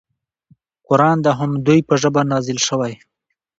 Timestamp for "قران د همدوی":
0.87-1.79